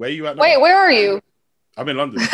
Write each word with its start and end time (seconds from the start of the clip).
Where 0.00 0.08
are 0.08 0.12
you 0.12 0.26
at 0.28 0.36
now? 0.36 0.42
Wait, 0.42 0.58
where 0.58 0.78
are 0.78 0.90
you? 0.90 1.20
I'm 1.76 1.86
in 1.90 1.98
London. 1.98 2.26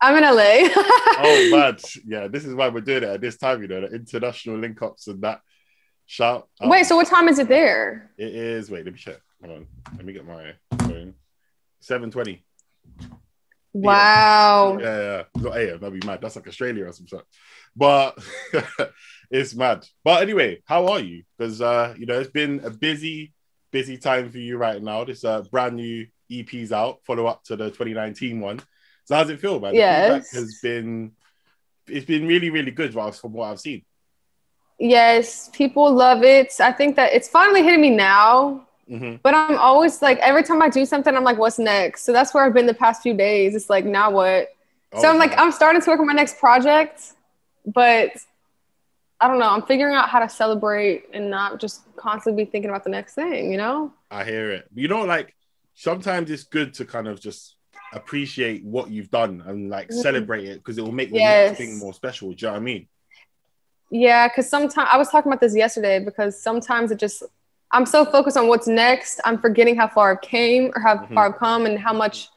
I'm 0.00 0.16
in 0.16 0.22
LA. 0.22 0.70
oh 1.18 1.48
man, 1.52 1.76
yeah, 2.06 2.26
this 2.26 2.46
is 2.46 2.54
why 2.54 2.70
we're 2.70 2.80
doing 2.80 3.02
it 3.02 3.10
at 3.10 3.20
this 3.20 3.36
time, 3.36 3.60
you 3.60 3.68
know, 3.68 3.82
the 3.82 3.88
international 3.88 4.56
link 4.56 4.80
ups 4.80 5.08
and 5.08 5.20
that. 5.20 5.42
Shout 6.06 6.48
out. 6.62 6.70
Wait, 6.70 6.86
so 6.86 6.96
what 6.96 7.06
time 7.06 7.28
is 7.28 7.38
it 7.38 7.48
there? 7.48 8.12
It 8.16 8.34
is 8.34 8.70
wait, 8.70 8.86
let 8.86 8.94
me 8.94 8.98
check. 8.98 9.20
Hold 9.44 9.58
on. 9.58 9.66
Let 9.94 10.06
me 10.06 10.14
get 10.14 10.26
my 10.26 10.54
phone. 10.78 11.12
720. 11.80 12.42
Wow. 13.74 14.78
Yeah, 14.80 15.00
yeah. 15.00 15.22
Not 15.36 15.56
AM, 15.58 15.80
that'd 15.80 16.00
be 16.00 16.06
mad. 16.06 16.22
That's 16.22 16.36
like 16.36 16.48
Australia 16.48 16.86
or 16.86 16.92
some 16.92 17.08
sort. 17.08 17.26
But 17.76 18.16
it's 19.30 19.54
mad. 19.54 19.86
But 20.02 20.22
anyway, 20.22 20.62
how 20.64 20.86
are 20.86 21.00
you? 21.00 21.24
Because 21.36 21.60
uh, 21.60 21.94
you 21.98 22.06
know, 22.06 22.18
it's 22.18 22.30
been 22.30 22.62
a 22.64 22.70
busy, 22.70 23.34
busy 23.70 23.98
time 23.98 24.30
for 24.30 24.38
you 24.38 24.56
right 24.56 24.82
now. 24.82 25.04
This 25.04 25.26
uh 25.26 25.42
brand 25.42 25.76
new 25.76 26.06
EP's 26.30 26.72
out, 26.72 27.00
follow 27.04 27.26
up 27.26 27.44
to 27.44 27.56
the 27.56 27.70
2019 27.70 28.40
one. 28.40 28.60
So 29.04 29.14
how's 29.14 29.30
it 29.30 29.40
feel, 29.40 29.60
man? 29.60 29.72
Feedback 29.74 30.30
has 30.32 30.60
been 30.62 31.12
it's 31.86 32.04
been 32.06 32.26
really, 32.26 32.50
really 32.50 32.70
good 32.70 32.92
from 32.92 33.32
what 33.32 33.50
I've 33.50 33.60
seen. 33.60 33.84
Yes, 34.78 35.50
people 35.52 35.92
love 35.92 36.22
it. 36.22 36.52
I 36.60 36.72
think 36.72 36.96
that 36.96 37.12
it's 37.12 37.28
finally 37.28 37.62
hitting 37.62 37.80
me 37.80 37.90
now. 37.90 38.66
hmm 38.88 39.16
But 39.22 39.34
I'm 39.34 39.58
always 39.58 40.00
like, 40.02 40.18
every 40.18 40.42
time 40.44 40.62
I 40.62 40.68
do 40.68 40.84
something, 40.84 41.14
I'm 41.14 41.24
like, 41.24 41.38
what's 41.38 41.58
next? 41.58 42.04
So 42.04 42.12
that's 42.12 42.32
where 42.32 42.44
I've 42.44 42.54
been 42.54 42.66
the 42.66 42.74
past 42.74 43.02
few 43.02 43.14
days. 43.14 43.54
It's 43.54 43.68
like, 43.68 43.84
now 43.84 44.10
what? 44.10 44.48
Oh, 44.92 45.02
so 45.02 45.08
I'm 45.08 45.18
like, 45.18 45.36
I'm 45.36 45.52
starting 45.52 45.82
to 45.82 45.90
work 45.90 46.00
on 46.00 46.06
my 46.06 46.12
next 46.12 46.38
project, 46.38 47.12
but 47.66 48.12
I 49.20 49.26
don't 49.26 49.40
know. 49.40 49.50
I'm 49.50 49.62
figuring 49.62 49.94
out 49.96 50.08
how 50.08 50.20
to 50.20 50.28
celebrate 50.28 51.06
and 51.12 51.28
not 51.28 51.58
just 51.60 51.82
constantly 51.96 52.44
be 52.44 52.50
thinking 52.50 52.70
about 52.70 52.84
the 52.84 52.90
next 52.90 53.14
thing, 53.14 53.50
you 53.50 53.58
know? 53.58 53.92
I 54.10 54.24
hear 54.24 54.50
it. 54.52 54.68
You 54.74 54.86
know, 54.88 55.02
like 55.02 55.34
sometimes 55.88 56.28
it's 56.28 56.42
good 56.42 56.74
to 56.74 56.84
kind 56.84 57.06
of 57.06 57.20
just 57.20 57.54
appreciate 57.92 58.64
what 58.64 58.90
you've 58.90 59.10
done 59.10 59.42
and 59.46 59.70
like 59.70 59.88
Mhm. 59.90 60.02
celebrate 60.02 60.44
it 60.44 60.56
because 60.58 60.76
it 60.76 60.82
will 60.82 60.92
make 60.92 61.10
the 61.12 61.20
Yes. 61.20 61.50
next 61.50 61.58
thing 61.58 61.78
more 61.78 61.94
special. 61.94 62.32
Do 62.32 62.34
you 62.38 62.46
know 62.48 62.52
what 62.54 62.58
I 62.58 62.62
mean? 62.64 62.88
Yeah, 63.90 64.26
because 64.28 64.48
sometimes 64.48 64.88
I 64.92 64.98
was 64.98 65.08
talking 65.08 65.30
about 65.30 65.40
this 65.40 65.54
yesterday 65.54 65.98
because 66.04 66.40
sometimes 66.40 66.90
it 66.90 66.98
just 66.98 67.22
I'm 67.70 67.86
so 67.86 68.04
focused 68.04 68.36
on 68.36 68.48
what's 68.48 68.66
next, 68.66 69.20
I'm 69.26 69.38
forgetting 69.38 69.76
how 69.76 69.86
far 69.88 70.12
I've 70.12 70.20
came 70.22 70.72
or 70.74 70.80
how 70.80 70.96
Mhm. 70.96 71.14
far 71.14 71.26
I've 71.26 71.36
come 71.38 71.64
and 71.66 71.78
how 71.78 71.92
much 71.92 72.28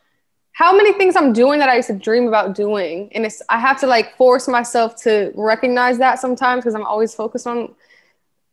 how 0.53 0.75
many 0.75 0.92
things 0.94 1.16
I'm 1.16 1.34
doing 1.34 1.59
that 1.59 1.69
I 1.69 1.78
used 1.78 1.88
to 1.88 1.94
dream 1.95 2.28
about 2.28 2.53
doing. 2.53 3.09
And 3.16 3.25
it's 3.25 3.42
I 3.50 3.58
have 3.58 3.80
to 3.80 3.88
like 3.88 4.16
force 4.17 4.47
myself 4.47 4.95
to 5.03 5.31
recognize 5.36 5.97
that 5.97 6.19
sometimes 6.19 6.62
because 6.62 6.75
I'm 6.75 6.86
always 6.86 7.16
focused 7.16 7.47
on 7.47 7.73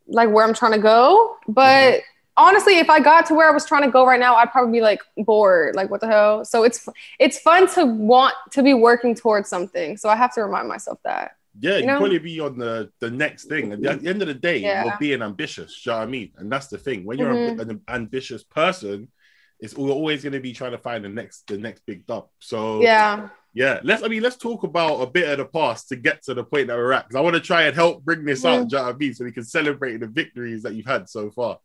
like 0.07 0.31
where 0.31 0.45
I'm 0.47 0.55
trying 0.55 0.73
to 0.73 0.79
go. 0.79 1.37
But 1.49 2.01
honestly, 2.39 2.79
if 2.79 2.89
I 2.89 3.01
got 3.01 3.27
to 3.27 3.35
where 3.35 3.49
I 3.49 3.53
was 3.53 3.67
trying 3.67 3.83
to 3.83 3.91
go 3.91 4.07
right 4.07 4.21
now, 4.21 4.37
I'd 4.37 4.51
probably 4.53 4.73
be 4.79 4.81
like 4.81 5.01
bored. 5.17 5.75
Like 5.75 5.91
what 5.91 6.01
the 6.01 6.07
hell? 6.07 6.45
So 6.45 6.63
it's 6.65 6.89
it's 7.19 7.39
fun 7.41 7.69
to 7.75 7.85
want 7.85 8.35
to 8.53 8.63
be 8.63 8.73
working 8.73 9.15
towards 9.15 9.49
something. 9.49 9.97
So 9.97 10.09
I 10.09 10.17
have 10.17 10.33
to 10.35 10.43
remind 10.45 10.69
myself 10.69 10.99
that. 11.05 11.33
Yeah, 11.61 11.73
you 11.75 11.81
You 11.81 11.87
know? 11.87 11.99
probably 11.99 12.19
be 12.19 12.41
on 12.41 12.57
the 12.59 12.91
the 13.01 13.11
next 13.11 13.47
thing. 13.47 13.73
And 13.73 13.85
at 13.85 14.01
the 14.01 14.09
end 14.09 14.23
of 14.23 14.29
the 14.29 14.35
day, 14.35 14.59
Yeah. 14.59 14.85
you're 14.85 14.97
being 15.01 15.23
ambitious. 15.23 15.85
You 15.85 15.93
know 15.93 15.99
what 15.99 16.05
I 16.05 16.11
mean? 16.11 16.33
And 16.39 16.51
that's 16.53 16.69
the 16.69 16.79
thing. 16.79 17.05
When 17.05 17.19
you're 17.19 17.35
Mhm. 17.35 17.59
a, 17.59 17.63
an 17.63 17.81
ambitious 17.89 18.45
person, 18.45 19.09
it's 19.61 19.75
al- 19.77 19.91
always 19.91 20.23
going 20.23 20.35
to 20.35 20.41
be 20.41 20.53
trying 20.53 20.71
to 20.73 20.79
find 20.79 21.05
the 21.05 21.09
next 21.09 21.49
the 21.49 21.59
next 21.59 21.85
big 21.85 22.07
dub. 22.07 22.29
So 22.39 22.81
Yeah. 22.81 23.29
yeah, 23.55 23.81
let's. 23.83 24.05
I 24.05 24.09
mean, 24.09 24.23
let's 24.23 24.37
talk 24.37 24.63
about 24.63 25.01
a 25.01 25.07
bit 25.07 25.29
of 25.29 25.39
the 25.39 25.47
past 25.47 25.89
to 25.89 25.97
get 25.97 26.23
to 26.27 26.35
the 26.35 26.45
point 26.45 26.69
that 26.69 26.77
we're 26.77 26.93
at. 26.93 27.09
Because 27.09 27.17
I 27.19 27.23
want 27.23 27.35
to 27.35 27.41
try 27.41 27.63
and 27.65 27.75
help 27.75 28.05
bring 28.05 28.25
this 28.25 28.45
out. 28.45 28.67
Mm. 28.67 28.69
Do 28.69 28.77
you 28.77 28.81
know 28.83 28.87
what 28.89 28.95
I 28.95 28.99
mean? 28.99 29.15
So 29.15 29.25
we 29.25 29.33
can 29.33 29.43
celebrate 29.45 29.97
the 29.99 30.07
victories 30.07 30.63
that 30.63 30.75
you've 30.75 30.87
had 30.87 31.09
so 31.09 31.31
far. 31.33 31.59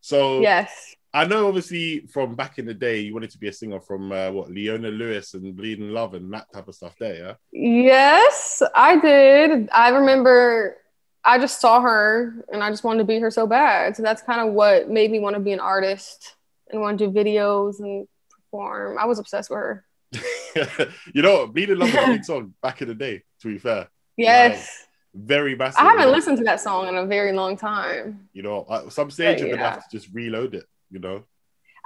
So 0.00 0.40
Yes. 0.40 0.94
I 1.14 1.24
know, 1.24 1.48
obviously, 1.48 2.06
from 2.12 2.34
back 2.34 2.58
in 2.58 2.66
the 2.66 2.74
day, 2.74 3.00
you 3.00 3.14
wanted 3.14 3.30
to 3.30 3.38
be 3.38 3.48
a 3.48 3.52
singer 3.52 3.80
from 3.80 4.12
uh, 4.12 4.30
what 4.30 4.50
Leona 4.50 4.88
Lewis 4.88 5.32
and 5.32 5.56
Bleeding 5.56 5.90
Love 5.90 6.12
and 6.12 6.30
that 6.34 6.52
type 6.52 6.68
of 6.68 6.74
stuff. 6.74 6.94
There, 7.00 7.16
yeah. 7.16 7.34
Yes, 7.50 8.62
I 8.74 9.00
did. 9.00 9.70
I 9.72 9.88
remember 9.88 10.76
I 11.24 11.38
just 11.38 11.60
saw 11.60 11.80
her 11.80 12.44
and 12.52 12.62
I 12.62 12.70
just 12.70 12.84
wanted 12.84 12.98
to 12.98 13.04
be 13.04 13.18
her 13.20 13.30
so 13.30 13.46
bad. 13.46 13.96
So 13.96 14.02
that's 14.02 14.22
kind 14.22 14.46
of 14.46 14.54
what 14.54 14.90
made 14.90 15.10
me 15.10 15.18
want 15.18 15.34
to 15.34 15.40
be 15.40 15.52
an 15.52 15.60
artist 15.60 16.34
and 16.70 16.80
want 16.80 16.98
to 16.98 17.06
do 17.06 17.12
videos 17.12 17.80
and 17.80 18.06
perform. 18.30 18.98
I 18.98 19.06
was 19.06 19.18
obsessed 19.18 19.50
with 19.50 19.58
her. 19.58 19.84
you 21.14 21.22
know. 21.22 21.46
Bleeding 21.46 21.78
Love 21.78 21.92
was 21.92 22.04
a 22.04 22.06
big 22.06 22.24
song 22.24 22.54
back 22.62 22.82
in 22.82 22.88
the 22.88 22.94
day. 22.94 23.22
To 23.40 23.48
be 23.48 23.58
fair, 23.58 23.88
Yes. 24.16 24.86
Very 25.14 25.54
massive. 25.54 25.80
I 25.80 25.90
haven't 25.90 26.12
listened 26.12 26.38
to 26.38 26.44
that 26.44 26.60
song 26.60 26.88
in 26.88 26.96
a 26.96 27.06
very 27.06 27.32
long 27.32 27.56
time. 27.56 28.28
You 28.32 28.42
know, 28.42 28.66
at 28.70 28.92
some 28.92 29.10
stage 29.10 29.40
you're 29.40 29.50
gonna 29.50 29.62
have 29.62 29.88
to 29.88 29.96
just 29.96 30.12
reload 30.14 30.54
it. 30.54 30.64
You 30.90 31.00
know. 31.00 31.24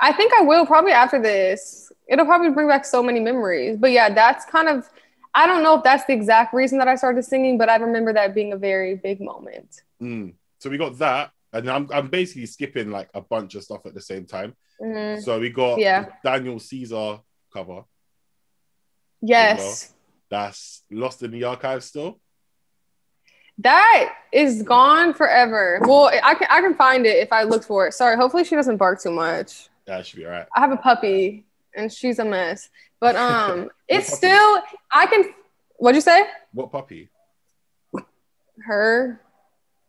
I 0.00 0.12
think 0.12 0.32
I 0.32 0.42
will 0.42 0.66
probably 0.66 0.92
after 0.92 1.20
this. 1.22 1.92
It'll 2.08 2.26
probably 2.26 2.50
bring 2.50 2.68
back 2.68 2.84
so 2.84 3.02
many 3.02 3.20
memories. 3.20 3.76
But 3.78 3.92
yeah, 3.92 4.12
that's 4.12 4.44
kind 4.44 4.68
of 4.68 4.88
I 5.34 5.46
don't 5.46 5.62
know 5.62 5.76
if 5.76 5.84
that's 5.84 6.04
the 6.04 6.12
exact 6.12 6.52
reason 6.52 6.78
that 6.78 6.88
I 6.88 6.96
started 6.96 7.22
singing, 7.24 7.56
but 7.56 7.68
I 7.68 7.76
remember 7.76 8.12
that 8.12 8.34
being 8.34 8.52
a 8.52 8.56
very 8.56 8.96
big 8.96 9.20
moment. 9.20 9.82
Mm. 10.02 10.34
So 10.58 10.68
we 10.68 10.76
got 10.76 10.98
that, 10.98 11.30
and 11.52 11.70
I'm 11.70 11.88
I'm 11.92 12.08
basically 12.08 12.46
skipping 12.46 12.90
like 12.90 13.08
a 13.14 13.20
bunch 13.20 13.54
of 13.54 13.62
stuff 13.62 13.86
at 13.86 13.94
the 13.94 14.00
same 14.00 14.26
time. 14.26 14.54
Mhm. 14.80 15.22
So 15.22 15.38
we 15.38 15.50
got 15.50 15.78
Yeah. 15.78 16.06
Daniel 16.24 16.58
Caesar 16.58 17.20
cover. 17.52 17.84
Yes. 19.20 19.94
That's 20.28 20.82
lost 20.90 21.22
in 21.22 21.30
the 21.30 21.44
archives 21.44 21.86
still. 21.86 22.20
That 23.62 24.14
is 24.32 24.62
gone 24.62 25.14
forever. 25.14 25.78
Well, 25.82 26.10
I 26.22 26.34
can 26.34 26.46
I 26.50 26.60
can 26.60 26.74
find 26.74 27.06
it 27.06 27.16
if 27.18 27.32
I 27.32 27.42
look 27.44 27.62
for 27.64 27.86
it. 27.86 27.92
Sorry, 27.94 28.16
hopefully 28.16 28.44
she 28.44 28.54
doesn't 28.56 28.76
bark 28.76 29.00
too 29.02 29.10
much. 29.12 29.68
That 29.86 30.06
should 30.06 30.18
be 30.18 30.24
all 30.26 30.32
right. 30.32 30.46
I 30.56 30.60
have 30.60 30.72
a 30.72 30.76
puppy 30.76 31.44
and 31.76 31.92
she's 31.92 32.18
a 32.18 32.24
mess. 32.24 32.68
But 33.00 33.14
um 33.28 33.68
it's 33.88 34.12
still 34.12 34.62
I 34.90 35.06
can 35.06 35.32
what'd 35.76 35.94
you 35.96 36.00
say? 36.00 36.22
What 36.52 36.72
puppy? 36.72 37.08
Her. 38.64 39.20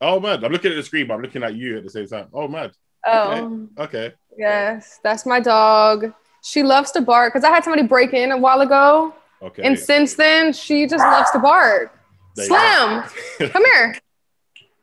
Oh 0.01 0.19
man, 0.19 0.44
I'm 0.44 0.51
looking 0.51 0.72
at 0.72 0.75
the 0.75 0.83
screen, 0.83 1.07
but 1.07 1.16
I'm 1.16 1.22
looking 1.22 1.44
at 1.44 1.56
you 1.56 1.78
at 1.78 1.83
the 1.83 1.89
same 1.89 2.07
time. 2.07 2.28
Oh 2.33 2.47
man. 2.47 2.72
Oh 3.06 3.67
Okay. 3.79 4.13
yes, 4.38 5.00
that's 5.03 5.25
my 5.25 5.39
dog. 5.39 6.13
She 6.41 6.62
loves 6.63 6.91
to 6.91 7.01
bark 7.01 7.33
because 7.33 7.44
I 7.44 7.50
had 7.50 7.63
somebody 7.63 7.88
break 7.88 8.13
in 8.13 8.31
a 8.31 8.38
while 8.38 8.62
ago. 8.62 9.13
Okay. 9.41 9.63
And 9.63 9.78
since 9.79 10.13
then 10.16 10.53
she 10.53 10.85
just 10.88 11.03
loves 11.03 11.31
to 11.31 11.39
bark. 11.39 11.97
Slim, 12.35 13.03
come 13.51 13.66
here. 13.66 13.95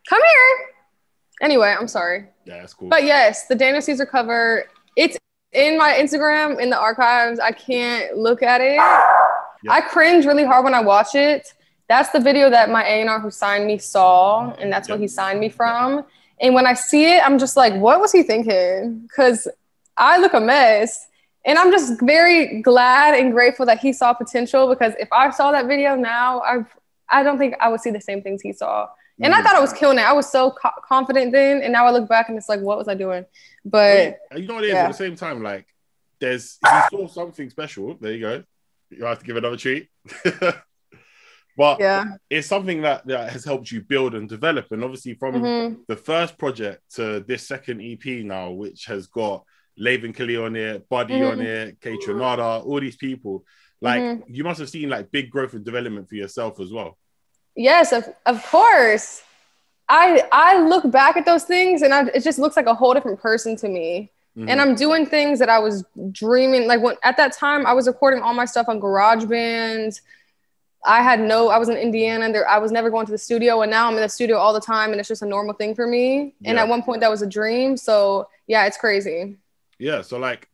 Come 0.09 0.21
here. 0.23 0.69
Anyway, 1.43 1.75
I'm 1.79 1.89
sorry. 1.89 2.27
yeah, 2.45 2.61
that's 2.61 2.75
cool. 2.75 2.89
But 2.89 3.05
yes, 3.05 3.47
the 3.47 3.55
Daniel 3.55 3.81
Caesar 3.81 4.07
cover, 4.07 4.65
it's 4.97 5.17
in 5.53 5.79
my 5.79 5.93
Instagram 5.95 6.61
in 6.61 6.71
the 6.71 6.79
archives. 6.79 7.41
I 7.41 7.53
can't 7.53 8.17
look 8.17 8.43
at 8.43 8.61
it. 8.61 8.79
I 9.69 9.81
cringe 9.81 10.27
really 10.27 10.45
hard 10.45 10.65
when 10.65 10.75
I 10.75 10.81
watch 10.81 11.15
it. 11.15 11.53
That's 11.89 12.11
the 12.11 12.21
video 12.21 12.51
that 12.51 12.71
my 12.71 12.85
A&R 12.85 13.19
who 13.19 13.31
signed 13.31 13.67
me 13.67 13.79
saw, 13.79 14.53
and 14.55 14.73
that's 14.73 14.89
what 14.89 15.01
he 15.01 15.09
signed 15.09 15.41
me 15.41 15.49
from. 15.49 16.05
And 16.41 16.55
when 16.55 16.67
I 16.67 16.75
see 16.75 17.05
it, 17.17 17.23
I'm 17.25 17.39
just 17.39 17.57
like, 17.57 17.75
what 17.75 18.01
was 18.01 18.13
he 18.13 18.23
thinking? 18.23 19.01
Because 19.01 19.49
I 19.97 20.19
look 20.19 20.33
a 20.35 20.41
mess. 20.41 21.07
And 21.45 21.59
I'm 21.59 21.71
just 21.71 22.01
very 22.01 22.61
glad 22.63 23.15
and 23.15 23.33
grateful 23.33 23.67
that 23.67 23.79
he 23.79 23.93
saw 23.93 24.13
potential 24.13 24.69
because 24.69 24.93
if 24.99 25.09
I 25.11 25.31
saw 25.31 25.53
that 25.53 25.67
video 25.67 25.97
now, 25.97 26.41
I 26.41 26.65
I 27.11 27.23
don't 27.23 27.39
think 27.39 27.55
I 27.61 27.69
would 27.69 27.81
see 27.81 27.91
the 27.91 28.01
same 28.01 28.23
things 28.23 28.43
he 28.43 28.53
saw. 28.53 28.89
And 29.23 29.35
I 29.35 29.41
Mm. 29.41 29.45
thought 29.45 29.57
I 29.57 29.61
was 29.61 29.73
killing 29.75 29.99
it. 29.99 30.03
I 30.03 30.13
was 30.13 30.31
so 30.31 30.51
co- 30.51 30.71
confident 30.87 31.33
then, 31.33 31.61
and 31.63 31.73
now 31.73 31.87
I 31.87 31.91
look 31.91 32.09
back 32.09 32.29
and 32.31 32.39
it's 32.39 32.49
like, 32.49 32.61
what 32.61 32.79
was 32.79 32.89
I 32.89 32.95
doing? 32.95 33.27
But 33.65 34.19
you 34.35 34.47
know 34.47 34.55
what 34.55 34.65
it 34.65 34.69
is 34.69 34.73
yeah. 34.75 34.85
at 34.85 34.89
the 34.89 34.95
same 34.95 35.15
time, 35.17 35.43
like 35.43 35.67
there's 36.21 36.59
he 36.63 36.81
saw 36.97 37.07
something 37.09 37.51
special. 37.51 37.95
There 38.01 38.13
you 38.13 38.21
go. 38.21 38.45
You 38.91 39.05
have 39.05 39.19
to 39.19 39.25
give 39.25 39.37
another 39.37 39.57
treat. 39.59 39.89
but 41.57 41.81
yeah, 41.81 42.05
it's 42.31 42.47
something 42.47 42.83
that, 42.83 43.07
that 43.07 43.31
has 43.31 43.45
helped 43.45 43.71
you 43.71 43.83
build 43.83 44.15
and 44.15 44.29
develop. 44.29 44.67
And 44.71 44.83
obviously 44.83 45.15
from 45.15 45.35
Mhm. 45.35 45.77
the 45.87 45.97
first 45.97 46.39
project 46.39 46.81
to 46.95 47.21
this 47.21 47.47
second 47.47 47.83
EP 47.83 48.25
now, 48.25 48.51
which 48.51 48.87
has 48.87 49.07
got 49.07 49.45
Laven 49.79 50.15
Kelly 50.15 50.37
on 50.37 50.57
it, 50.57 50.89
Buddy 50.89 51.15
Mhm. 51.21 51.33
on 51.33 51.41
it, 51.41 51.81
Kaytranada, 51.81 52.65
all 52.67 52.81
these 52.81 52.97
people. 52.97 53.45
Like 53.81 54.03
Mhm. 54.03 54.23
you 54.29 54.45
must 54.45 54.61
have 54.61 54.69
seen 54.69 54.89
like 54.91 55.11
big 55.11 55.31
growth 55.31 55.55
and 55.55 55.65
development 55.65 56.09
for 56.09 56.15
yourself 56.17 56.61
as 56.61 56.73
well. 56.73 56.97
yes, 57.57 57.93
of, 57.93 58.05
of 58.27 58.43
course. 58.47 59.23
I 59.89 60.23
I 60.31 60.61
look 60.63 60.89
back 60.91 61.17
at 61.17 61.25
those 61.27 61.45
things 61.45 61.83
and 61.83 61.93
I, 61.93 62.07
it 62.15 62.23
just 62.23 62.39
looks 62.39 62.57
like 62.57 62.67
a 62.67 62.75
whole 62.75 62.95
different 62.95 63.21
person 63.21 63.57
to 63.57 63.69
me. 63.69 64.11
Mhm. 64.37 64.49
and 64.49 64.61
I'm 64.61 64.77
doing 64.77 65.07
things 65.07 65.41
that 65.41 65.49
I 65.49 65.59
was 65.59 65.85
dreaming. 66.13 66.69
Like 66.69 66.81
when 66.81 66.95
at 67.03 67.17
that 67.17 67.33
time, 67.33 67.67
I 67.67 67.73
was 67.73 67.89
recording 67.89 68.21
all 68.23 68.33
my 68.33 68.45
stuff 68.45 68.69
on 68.69 68.81
GarageBand. 68.81 70.01
I 70.85 71.03
had 71.03 71.21
no, 71.21 71.49
I 71.49 71.59
was 71.59 71.69
in 71.69 71.77
Indiana. 71.77 72.33
There, 72.33 72.49
I 72.49 72.59
was 72.59 72.71
never 72.71 72.91
going 72.91 73.07
to 73.07 73.13
the 73.13 73.19
studio, 73.19 73.63
and 73.63 73.71
now 73.71 73.89
I'm 73.89 73.95
in 73.97 74.01
the 74.01 74.09
studio 74.09 74.37
all 74.39 74.53
the 74.55 74.61
time, 74.61 74.93
and 74.93 75.01
it's 75.01 75.09
just 75.09 75.23
a 75.23 75.27
normal 75.27 75.55
thing 75.55 75.75
for 75.75 75.87
me. 75.87 76.35
And 76.45 76.59
at 76.61 76.69
one 76.69 76.83
point, 76.85 77.01
that 77.01 77.11
was 77.11 77.23
a 77.23 77.27
dream. 77.27 77.77
So 77.77 78.29
yeah, 78.47 78.67
it's 78.67 78.77
crazy. 78.79 79.37
Yeah 79.81 80.03
so 80.03 80.19
like 80.19 80.49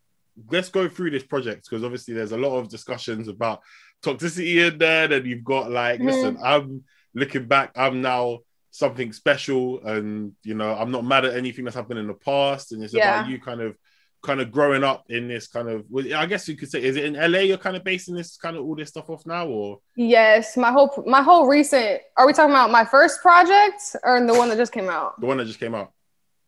let's 0.51 0.69
go 0.69 0.89
through 0.89 1.11
this 1.11 1.23
project 1.25 1.67
because 1.69 1.83
obviously 1.85 2.15
there's 2.15 2.33
a 2.33 2.37
lot 2.37 2.57
of 2.59 2.69
discussions 2.69 3.29
about 3.29 3.61
toxicity 4.03 4.67
in 4.71 4.79
there 4.79 5.13
and 5.13 5.27
you've 5.27 5.45
got 5.45 5.71
like 5.71 6.01
Mhm. 6.01 6.07
listen 6.07 6.39
i'm 6.43 6.85
looking 7.15 7.47
back 7.47 7.73
i'm 7.77 8.03
now 8.03 8.39
something 8.71 9.13
special 9.13 9.83
and 9.87 10.33
you 10.43 10.55
know 10.55 10.75
i'm 10.75 10.91
not 10.91 11.05
mad 11.05 11.25
at 11.25 11.35
anything 11.37 11.65
that's 11.65 11.77
happened 11.77 11.99
in 11.99 12.07
the 12.07 12.15
past 12.15 12.73
and 12.73 12.83
it's 12.85 12.95
about 12.95 13.27
you 13.29 13.41
kind 13.41 13.61
of 13.63 13.77
kind 14.23 14.41
of 14.41 14.51
growing 14.51 14.83
up 14.85 15.05
in 15.09 15.29
this 15.29 15.47
kind 15.47 15.69
of 15.69 15.85
i 16.15 16.27
guess 16.27 16.47
you 16.49 16.57
could 16.57 16.71
say 16.71 16.83
is 16.83 16.97
it 16.97 17.05
in 17.05 17.15
la 17.33 17.39
you're 17.39 17.57
kind 17.57 17.77
of 17.77 17.85
basing 17.85 18.15
this 18.15 18.37
kind 18.37 18.57
of 18.57 18.65
all 18.65 18.75
this 18.75 18.89
stuff 18.91 19.09
off 19.09 19.25
now 19.25 19.47
or 19.47 19.79
Yes, 19.97 20.57
my 20.59 20.71
whole 20.73 20.91
my 21.07 21.23
whole 21.23 21.47
recent. 21.47 22.03
Are 22.19 22.27
we 22.27 22.35
talking 22.35 22.51
about 22.51 22.71
my 22.71 22.85
first 22.85 23.23
project 23.23 23.81
or 24.05 24.21
the 24.27 24.35
one 24.35 24.51
that 24.51 24.57
just 24.59 24.73
came 24.73 24.91
out? 24.91 25.19
the 25.21 25.27
one 25.27 25.39
that 25.39 25.47
just 25.47 25.59
came 25.61 25.75
out 25.75 25.93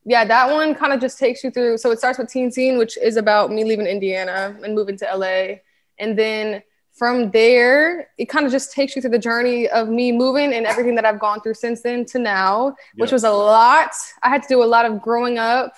Yeah, 0.08 0.24
that 0.24 0.50
one 0.50 0.74
kind 0.74 0.94
of 0.94 1.02
just 1.02 1.18
takes 1.18 1.44
you 1.44 1.50
through. 1.50 1.76
So 1.76 1.90
it 1.90 1.98
starts 1.98 2.18
with 2.18 2.30
Teen 2.30 2.50
Scene, 2.50 2.78
which 2.78 2.96
is 2.96 3.18
about 3.18 3.52
me 3.52 3.62
leaving 3.62 3.86
Indiana 3.86 4.56
and 4.64 4.74
moving 4.74 4.96
to 4.96 5.04
LA. 5.04 5.56
And 5.98 6.18
then 6.18 6.62
from 6.94 7.30
there, 7.30 8.08
it 8.16 8.24
kind 8.24 8.46
of 8.46 8.50
just 8.50 8.72
takes 8.72 8.96
you 8.96 9.02
through 9.02 9.10
the 9.10 9.18
journey 9.18 9.68
of 9.68 9.90
me 9.90 10.10
moving 10.10 10.54
and 10.54 10.64
everything 10.64 10.94
that 10.94 11.04
I've 11.04 11.20
gone 11.20 11.42
through 11.42 11.54
since 11.54 11.82
then 11.82 12.06
to 12.06 12.18
now, 12.18 12.74
which 12.96 13.12
was 13.12 13.24
a 13.24 13.30
lot. 13.30 13.90
I 14.22 14.30
had 14.30 14.42
to 14.44 14.48
do 14.48 14.62
a 14.62 14.64
lot 14.64 14.86
of 14.86 15.02
growing 15.02 15.36
up. 15.36 15.74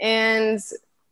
And 0.00 0.58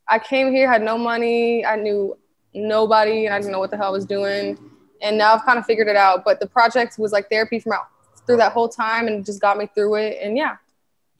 I 0.09 0.19
came 0.19 0.51
here, 0.51 0.69
had 0.69 0.83
no 0.83 0.99
money. 0.99 1.65
I 1.65 1.77
knew 1.77 2.19
nobody 2.53 3.27
and 3.27 3.35
I 3.35 3.39
didn't 3.39 3.53
know 3.53 3.61
what 3.61 3.71
the 3.71 3.77
hell 3.77 3.91
I 3.91 3.91
was 3.91 4.07
doing. 4.07 4.59
And 5.01 5.17
now 5.17 5.35
I've 5.35 5.45
kind 5.45 5.61
of 5.61 5.67
figured 5.67 5.87
it 5.87 5.95
out. 5.95 6.25
But 6.25 6.41
the 6.41 6.49
project 6.49 6.99
was 6.99 7.12
like 7.12 7.31
therapy 7.31 7.61
from 7.61 7.75
out 7.75 7.87
through 8.27 8.39
that 8.39 8.51
whole 8.51 8.69
time 8.69 9.07
and 9.07 9.25
just 9.25 9.41
got 9.41 9.57
me 9.57 9.69
through 9.73 9.95
it. 9.95 10.19
And 10.21 10.37
yeah. 10.37 10.57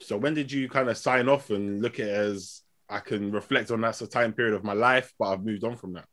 So 0.01 0.17
when 0.17 0.33
did 0.33 0.51
you 0.51 0.69
kind 0.69 0.89
of 0.89 0.97
sign 0.97 1.27
off 1.29 1.49
and 1.49 1.81
look 1.81 1.99
at 1.99 2.07
it 2.07 2.15
as 2.15 2.61
i 2.89 2.99
can 2.99 3.31
reflect 3.31 3.71
on 3.71 3.81
that's 3.81 4.01
a 4.01 4.07
time 4.07 4.33
period 4.33 4.53
of 4.53 4.63
my 4.63 4.73
life 4.73 5.13
but 5.17 5.31
i've 5.31 5.43
moved 5.43 5.63
on 5.63 5.75
from 5.75 5.93
that 5.93 6.05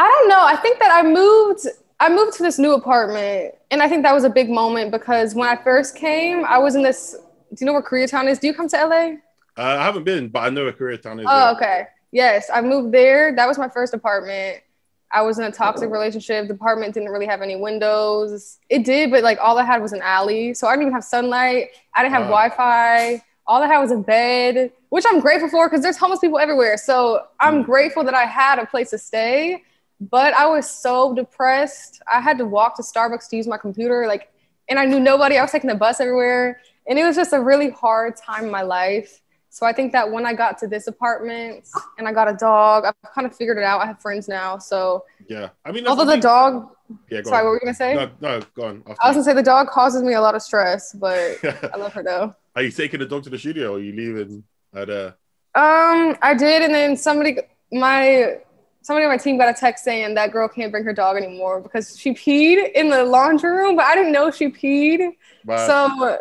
I 0.00 0.06
don't 0.06 0.28
know. 0.28 0.40
I 0.40 0.54
think 0.54 0.78
that 0.78 0.92
I 0.92 1.02
moved 1.02 1.66
I 1.98 2.08
moved 2.08 2.36
to 2.36 2.44
this 2.44 2.56
new 2.56 2.74
apartment 2.74 3.56
and 3.72 3.82
I 3.82 3.88
think 3.88 4.04
that 4.04 4.14
was 4.14 4.22
a 4.22 4.30
big 4.30 4.48
moment 4.48 4.92
because 4.92 5.34
when 5.34 5.48
I 5.48 5.56
first 5.56 5.96
came, 5.96 6.44
I 6.44 6.56
was 6.58 6.76
in 6.76 6.84
this 6.84 7.16
do 7.50 7.56
you 7.58 7.66
know 7.66 7.72
where 7.72 7.82
Koreatown 7.82 8.28
is? 8.28 8.38
Do 8.38 8.46
you 8.46 8.54
come 8.54 8.68
to 8.68 8.76
LA? 8.76 9.16
uh, 9.58 9.76
i 9.80 9.84
haven't 9.84 10.04
been 10.04 10.28
but 10.28 10.40
i 10.40 10.50
know 10.50 10.62
where 10.64 10.72
koreatown 10.72 11.18
is 11.18 11.26
Oh, 11.28 11.52
okay. 11.56 11.88
Yes, 12.12 12.48
I 12.52 12.62
moved 12.62 12.94
there. 12.94 13.34
That 13.36 13.46
was 13.46 13.58
my 13.58 13.68
first 13.68 13.92
apartment. 13.92 14.62
I 15.10 15.22
was 15.22 15.38
in 15.38 15.44
a 15.44 15.50
toxic 15.52 15.90
relationship. 15.90 16.48
The 16.48 16.54
apartment 16.54 16.94
didn't 16.94 17.08
really 17.10 17.26
have 17.26 17.40
any 17.40 17.56
windows. 17.56 18.58
It 18.68 18.84
did, 18.84 19.10
but 19.10 19.22
like 19.22 19.38
all 19.40 19.58
I 19.58 19.64
had 19.64 19.80
was 19.80 19.92
an 19.92 20.02
alley. 20.02 20.52
So 20.54 20.66
I 20.66 20.72
didn't 20.72 20.82
even 20.82 20.92
have 20.94 21.04
sunlight. 21.04 21.68
I 21.94 22.02
didn't 22.02 22.14
have 22.14 22.24
Wow. 22.24 22.48
Wi-Fi. 22.48 23.24
All 23.46 23.62
I 23.62 23.66
had 23.66 23.78
was 23.78 23.90
a 23.90 23.96
bed, 23.96 24.70
which 24.90 25.04
I'm 25.08 25.20
grateful 25.20 25.48
for 25.48 25.66
because 25.68 25.82
there's 25.82 25.96
homeless 25.96 26.20
people 26.20 26.38
everywhere. 26.38 26.76
So 26.76 27.22
I'm 27.40 27.62
Mm. 27.62 27.66
grateful 27.66 28.04
that 28.04 28.12
I 28.14 28.24
had 28.24 28.58
a 28.58 28.66
place 28.66 28.90
to 28.90 28.98
stay. 28.98 29.62
But 30.00 30.34
I 30.34 30.46
was 30.46 30.68
so 30.70 31.14
depressed. 31.14 32.00
I 32.12 32.20
had 32.20 32.38
to 32.38 32.44
walk 32.44 32.76
to 32.76 32.82
Starbucks 32.82 33.28
to 33.30 33.36
use 33.36 33.48
my 33.48 33.56
computer. 33.58 34.06
Like, 34.06 34.30
and 34.68 34.78
I 34.78 34.84
knew 34.84 35.00
nobody. 35.00 35.38
I 35.38 35.42
was 35.42 35.50
taking 35.50 35.68
the 35.68 35.74
bus 35.74 35.98
everywhere. 36.00 36.60
And 36.86 36.98
it 36.98 37.04
was 37.04 37.16
just 37.16 37.32
a 37.32 37.40
really 37.40 37.70
hard 37.70 38.16
time 38.16 38.44
in 38.44 38.50
my 38.50 38.62
life. 38.62 39.20
So 39.50 39.66
I 39.66 39.72
think 39.72 39.92
that 39.92 40.10
when 40.10 40.26
I 40.26 40.34
got 40.34 40.58
to 40.58 40.66
this 40.68 40.86
apartment 40.88 41.66
and 41.96 42.06
I 42.06 42.12
got 42.12 42.28
a 42.28 42.34
dog, 42.34 42.84
I've 42.84 43.12
kind 43.14 43.26
of 43.26 43.34
figured 43.34 43.56
it 43.58 43.64
out. 43.64 43.80
I 43.80 43.86
have 43.86 44.00
friends 44.00 44.28
now. 44.28 44.58
So 44.58 45.04
yeah 45.28 45.50
i 45.64 45.72
mean 45.72 45.86
although 45.86 46.04
the 46.06 46.12
thing- 46.12 46.20
dog, 46.20 46.70
yeah 47.10 47.20
go 47.20 47.30
sorry, 47.30 47.40
on. 47.40 47.44
what 47.46 47.50
were 47.50 47.56
you 47.56 47.60
gonna 47.60 47.74
say? 47.74 47.94
No, 47.94 48.10
no, 48.20 48.40
go 48.54 48.62
on. 48.68 48.82
After 48.88 48.96
I 49.02 49.08
was 49.08 49.16
gonna 49.16 49.24
say 49.24 49.34
the 49.34 49.42
dog 49.42 49.68
causes 49.68 50.02
me 50.02 50.14
a 50.14 50.20
lot 50.20 50.34
of 50.34 50.42
stress, 50.42 50.92
but. 50.92 51.36
I 51.72 51.76
love 51.76 51.92
her 51.94 52.02
though. 52.02 52.34
Are 52.56 52.62
you 52.62 52.70
taking 52.70 53.00
the 53.00 53.06
dog 53.06 53.22
to 53.24 53.30
the 53.30 53.38
studio 53.38 53.72
or 53.72 53.76
are 53.76 53.80
you 53.80 53.92
leaving 53.92 54.44
at 54.74 54.88
uh 54.90 55.12
Um, 55.54 56.16
I 56.22 56.34
did, 56.34 56.62
and 56.62 56.72
then 56.74 56.96
somebody, 56.96 57.38
my 57.72 58.38
somebody 58.82 59.04
on 59.04 59.10
my 59.10 59.16
team 59.18 59.36
got 59.38 59.48
a 59.54 59.58
text 59.58 59.84
saying 59.84 60.14
that 60.14 60.30
girl 60.32 60.48
can't 60.48 60.70
bring 60.70 60.84
her 60.84 60.92
dog 60.94 61.16
anymore 61.16 61.60
because 61.60 61.98
she 61.98 62.12
peed 62.12 62.72
in 62.72 62.88
the 62.88 63.04
laundry 63.04 63.50
room, 63.50 63.76
but 63.76 63.84
I 63.84 63.94
didn't 63.94 64.12
know 64.12 64.30
she 64.30 64.48
peed. 64.48 65.12
but 65.44 65.66
So, 65.66 66.18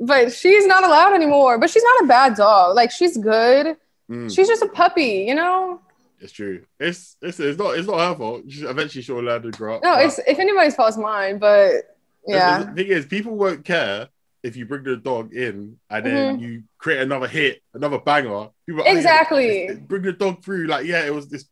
but 0.00 0.32
she's 0.32 0.66
not 0.66 0.84
allowed 0.84 1.14
anymore. 1.14 1.58
But 1.58 1.70
she's 1.70 1.82
not 1.82 2.04
a 2.04 2.06
bad 2.06 2.34
dog. 2.36 2.76
Like 2.76 2.90
she's 2.90 3.16
good. 3.16 3.76
mm, 4.10 4.34
She's 4.34 4.48
just 4.48 4.62
a 4.62 4.68
puppy, 4.68 5.24
you 5.28 5.34
know. 5.34 5.80
it's 6.20 6.32
true. 6.32 6.64
It's 6.80 7.16
it's 7.22 7.38
it's 7.40 7.58
not 7.58 7.78
it's 7.78 7.86
not 7.88 7.98
her 7.98 8.14
fault. 8.16 8.42
She, 8.48 8.62
eventually 8.62 9.02
she'll 9.02 9.20
learn 9.20 9.42
to 9.42 9.50
grow 9.50 9.76
up. 9.76 9.82
No, 9.84 9.94
it's 9.98 10.18
if 10.26 10.38
anybody's 10.38 10.74
fault, 10.74 10.88
it's 10.90 10.98
mine. 10.98 11.38
But 11.38 11.96
yeah, 12.26 12.64
The 12.64 12.72
thing 12.72 12.86
is, 12.88 13.06
people 13.06 13.36
won't 13.36 13.64
care 13.64 14.08
if 14.42 14.54
you 14.56 14.66
bring 14.66 14.84
the 14.84 14.96
dog 14.96 15.32
in 15.34 15.78
and 15.90 16.06
then 16.06 16.34
Mm-hmm. 16.36 16.42
you 16.44 16.62
create 16.78 17.00
another 17.00 17.26
hit, 17.26 17.60
another 17.74 17.98
banger. 17.98 18.48
People, 18.66 18.82
oh, 18.82 18.84
yeah, 18.84 18.96
Exactly. 18.96 19.74
bring 19.86 20.02
the 20.02 20.12
dog 20.12 20.44
through. 20.44 20.66
Like, 20.66 20.86
yeah, 20.86 21.04
it 21.04 21.14
was 21.14 21.28
this. 21.28 21.44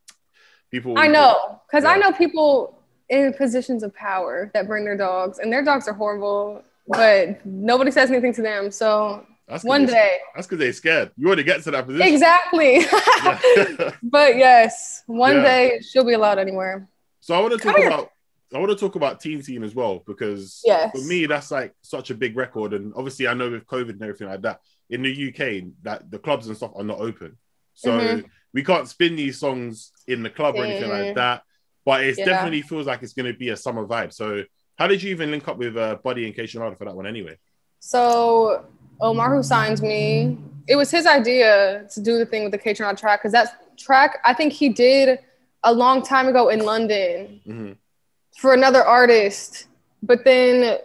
People. 0.71 0.99
I 0.99 1.07
know 1.07 1.61
because 1.71 1.85
I 1.85 1.97
know 1.97 2.11
people 2.13 2.79
in 3.09 3.33
positions 3.35 3.83
of 3.85 3.95
power 3.95 4.51
that 4.53 4.67
bring 4.67 4.85
their 4.85 4.97
dogs, 4.97 5.39
and 5.39 5.53
their 5.53 5.65
dogs 5.65 5.87
are 5.89 5.95
horrible, 5.95 6.63
but 6.89 7.45
nobody 7.47 7.91
says 7.91 8.11
anything 8.11 8.33
to 8.35 8.43
them. 8.43 8.71
So 8.71 9.27
That's 9.49 9.65
one 9.65 9.87
day, 9.87 10.19
That's 10.35 10.47
because 10.47 10.59
they're 10.59 10.73
scared. 10.73 11.11
You 11.17 11.27
already 11.27 11.43
get 11.45 11.63
to 11.65 11.71
that 11.73 11.87
position. 11.87 12.07
exactly. 12.13 12.81
Yeah. 13.25 13.91
but 14.03 14.37
yes, 14.37 15.03
one 15.07 15.37
Yeah. 15.37 15.43
day 15.43 15.81
she'll 15.81 16.05
be 16.05 16.13
allowed 16.15 16.39
anywhere. 16.39 16.89
So 17.21 17.35
I 17.35 17.41
want 17.41 17.53
to 17.55 17.59
talk 17.59 17.79
about 17.79 18.11
I 18.55 18.59
want 18.59 18.71
to 18.71 18.77
talk 18.77 18.95
about 18.95 19.21
Teen 19.21 19.43
Scene 19.43 19.65
as 19.65 19.75
well 19.75 20.05
because 20.07 20.63
Yes. 20.65 20.93
for 20.97 21.05
me 21.07 21.27
that's 21.27 21.51
like 21.51 21.75
such 21.83 22.11
a 22.11 22.15
big 22.15 22.37
record, 22.37 22.73
and 22.75 22.93
obviously 22.95 23.27
I 23.27 23.35
know 23.35 23.51
with 23.51 23.67
COVID 23.67 23.91
and 23.91 24.03
everything 24.03 24.29
like 24.29 24.43
that 24.43 24.61
in 24.89 25.03
the 25.03 25.29
UK 25.29 25.65
that 25.83 26.09
the 26.11 26.19
clubs 26.21 26.47
and 26.47 26.57
stuff 26.57 26.71
are 26.77 26.85
not 26.85 27.01
open, 27.01 27.37
so 27.75 27.91
Mhm. 27.91 28.25
we 28.55 28.63
can't 28.63 28.87
spin 28.89 29.17
these 29.17 29.39
songs 29.41 29.91
in 30.07 30.23
the 30.23 30.31
club 30.31 30.55
or 30.55 30.65
anything 30.65 30.89
like 30.91 31.17
that. 31.17 31.43
But 31.85 32.05
it 32.05 32.19
Yeah. 32.19 32.25
definitely 32.25 32.63
feels 32.63 32.87
like 32.87 33.03
it's 33.03 33.13
going 33.15 33.31
to 33.33 33.37
be 33.39 33.49
a 33.49 33.57
summer 33.57 33.85
vibe. 33.85 34.13
So 34.13 34.45
how 34.77 34.87
did 34.87 35.03
you 35.03 35.11
even 35.11 35.31
link 35.31 35.47
up 35.49 35.59
with 35.59 35.77
uh, 35.77 35.97
Buddy 36.03 36.27
and 36.27 36.35
Keisha 36.35 36.77
for 36.79 36.85
that 36.85 36.95
one 36.95 37.07
anyway? 37.07 37.39
So 37.81 38.65
Omar, 39.01 39.35
who 39.35 39.43
signed 39.43 39.83
me, 39.83 40.39
it 40.69 40.77
was 40.77 40.91
his 40.91 41.07
idea 41.07 41.87
to 41.93 42.01
do 42.01 42.19
the 42.19 42.27
thing 42.27 42.43
with 42.45 42.53
the 42.53 42.59
K 42.59 42.75
Tron 42.75 42.97
track 42.97 43.21
because 43.21 43.33
that 43.33 43.77
track 43.79 44.19
I 44.25 44.35
think 44.35 44.53
he 44.53 44.69
did 44.69 45.19
a 45.65 45.73
long 45.73 46.03
time 46.03 46.29
ago 46.29 46.49
in 46.49 46.61
London 46.61 47.41
hmm 47.45 47.73
for 48.37 48.53
another 48.53 48.85
artist. 48.85 49.67
But 50.03 50.25
then 50.25 50.79